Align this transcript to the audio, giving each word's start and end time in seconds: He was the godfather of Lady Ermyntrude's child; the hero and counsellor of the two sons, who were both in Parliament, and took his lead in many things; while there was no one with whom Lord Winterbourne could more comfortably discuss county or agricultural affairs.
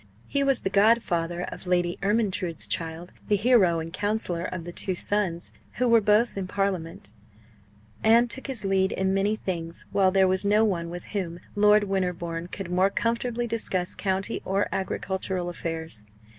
He 0.25 0.43
was 0.43 0.63
the 0.63 0.71
godfather 0.71 1.43
of 1.51 1.67
Lady 1.67 1.95
Ermyntrude's 2.01 2.65
child; 2.65 3.11
the 3.27 3.35
hero 3.35 3.79
and 3.79 3.93
counsellor 3.93 4.45
of 4.45 4.63
the 4.63 4.71
two 4.71 4.95
sons, 4.95 5.53
who 5.73 5.87
were 5.87 6.01
both 6.01 6.35
in 6.35 6.47
Parliament, 6.47 7.13
and 8.03 8.27
took 8.27 8.47
his 8.47 8.65
lead 8.65 8.91
in 8.91 9.13
many 9.13 9.35
things; 9.35 9.85
while 9.91 10.09
there 10.09 10.27
was 10.27 10.43
no 10.43 10.65
one 10.65 10.89
with 10.89 11.03
whom 11.13 11.39
Lord 11.53 11.83
Winterbourne 11.83 12.47
could 12.47 12.71
more 12.71 12.89
comfortably 12.89 13.45
discuss 13.45 13.93
county 13.93 14.41
or 14.43 14.67
agricultural 14.71 15.49
affairs. 15.49 16.03